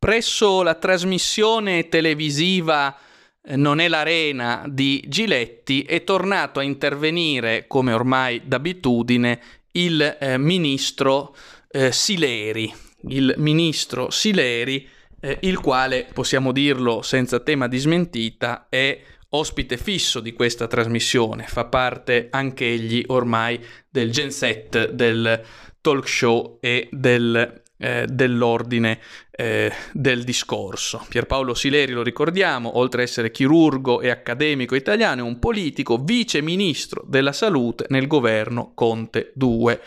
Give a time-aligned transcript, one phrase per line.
[0.00, 2.96] Presso la trasmissione televisiva
[3.42, 9.42] eh, Non è l'arena di Giletti è tornato a intervenire, come ormai d'abitudine,
[9.72, 11.36] il eh, ministro
[11.70, 12.72] eh, Sileri.
[13.08, 14.88] Il ministro Sileri,
[15.20, 18.98] eh, il quale, possiamo dirlo senza tema di smentita, è
[19.28, 25.44] ospite fisso di questa trasmissione, fa parte anch'egli ormai del gen set del
[25.82, 31.04] talk show e del eh, dell'ordine eh, del discorso.
[31.08, 36.42] Pierpaolo Sileri, lo ricordiamo, oltre ad essere chirurgo e accademico italiano, è un politico vice
[36.42, 39.80] ministro della salute nel governo Conte 2.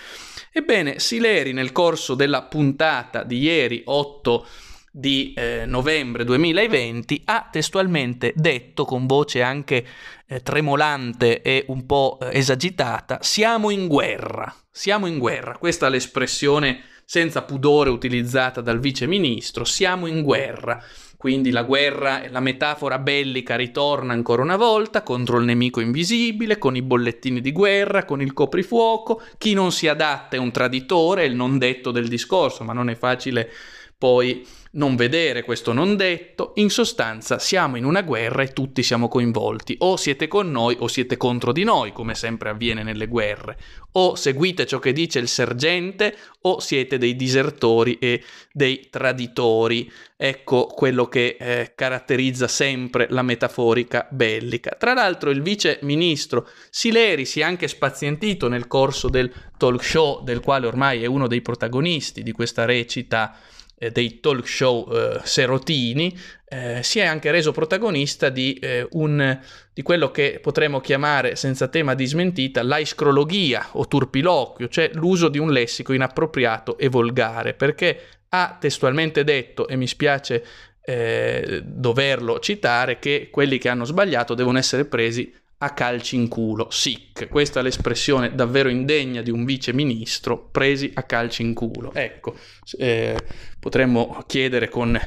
[0.52, 4.48] Ebbene, Sileri nel corso della puntata di ieri 8
[4.96, 9.84] di eh, novembre 2020 ha testualmente detto con voce anche
[10.28, 15.90] eh, tremolante e un po' eh, esagitata siamo in guerra, siamo in guerra, questa è
[15.90, 16.84] l'espressione
[17.14, 20.84] senza pudore utilizzata dal vice ministro, siamo in guerra.
[21.16, 26.76] Quindi la guerra, la metafora bellica ritorna ancora una volta contro il nemico invisibile, con
[26.76, 29.22] i bollettini di guerra, con il coprifuoco.
[29.38, 32.90] Chi non si adatta è un traditore, è il non detto del discorso, ma non
[32.90, 33.48] è facile
[33.98, 39.08] poi non vedere questo non detto, in sostanza siamo in una guerra e tutti siamo
[39.08, 43.58] coinvolti, o siete con noi o siete contro di noi, come sempre avviene nelle guerre,
[43.94, 49.92] o seguite ciò che dice il sergente o siete dei disertori e dei traditori.
[50.18, 54.76] Ecco quello che eh, caratterizza sempre la metaforica bellica.
[54.78, 60.24] Tra l'altro il vice ministro Sileri si è anche spazientito nel corso del talk show,
[60.24, 63.38] del quale ormai è uno dei protagonisti di questa recita
[63.84, 66.18] eh, dei talk show eh, serotini,
[66.48, 69.40] eh, si è anche reso protagonista di, eh, un,
[69.74, 75.40] di, quello che potremmo chiamare, senza tema di smentita, l'aiscrologia o turpiloquio, cioè l'uso di
[75.40, 80.46] un lessico inappropriato e volgare, perché ha testualmente detto, e mi spiace
[80.86, 86.68] eh, doverlo citare, che quelli che hanno sbagliato devono essere presi a calci in culo,
[86.70, 87.30] sic.
[87.30, 91.94] Questa è l'espressione davvero indegna di un vice ministro, presi a calci in culo.
[91.94, 92.36] Ecco,
[92.78, 93.18] eh,
[93.62, 95.00] potremmo chiedere con,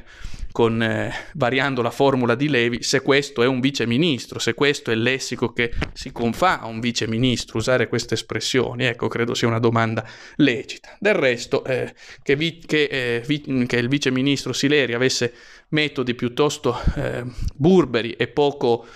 [0.53, 4.91] con eh, variando la formula di Levi se questo è un vice ministro, se questo
[4.91, 8.87] è il lessico che si confà a un vice ministro, usare queste espressioni.
[8.87, 10.97] Ecco, credo sia una domanda lecita.
[10.99, 15.35] Del resto, eh, che, vi, che, eh, vi, che, il vice ministro Sileri avesse
[15.69, 17.25] metodi piuttosto eh,
[17.55, 18.87] burberi e poco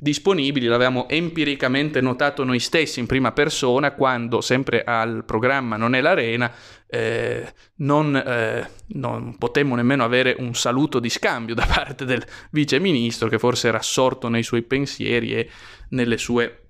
[0.00, 6.00] disponibili, l'avevamo empiricamente notato noi stessi in prima persona quando, sempre al programma Non è
[6.00, 6.52] l'arena,
[6.86, 12.78] eh, non, eh, non potemmo nemmeno avere un saluto di scambio da parte del vice
[12.78, 15.50] ministro che forse era assorto nei suoi pensieri e
[15.90, 16.68] nelle sue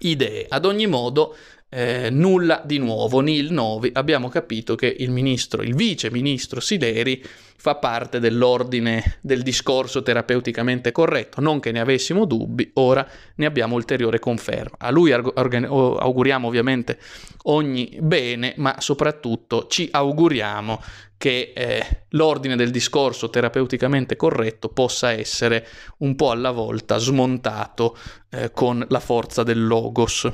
[0.00, 0.46] idee.
[0.48, 1.34] Ad ogni modo,
[1.70, 7.24] eh, nulla di nuovo, nil novi, abbiamo capito che il ministro, il vice ministro Sileri
[7.56, 13.74] fa parte dell'ordine del discorso terapeuticamente corretto, non che ne avessimo dubbi, ora ne abbiamo
[13.74, 14.76] ulteriore conferma.
[14.78, 16.98] A lui auguriamo ovviamente
[17.44, 20.80] ogni bene, ma soprattutto ci auguriamo
[21.18, 27.94] che eh, l'ordine del discorso terapeuticamente corretto possa essere un po' alla volta smontato
[28.30, 30.30] eh, con la forza del logos.